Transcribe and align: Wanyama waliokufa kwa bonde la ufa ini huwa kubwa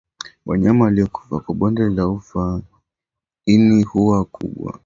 Wanyama 0.45 0.85
waliokufa 0.85 1.39
kwa 1.39 1.55
bonde 1.55 1.83
la 1.89 2.07
ufa 2.09 2.61
ini 3.45 3.83
huwa 3.83 4.25
kubwa 4.25 4.79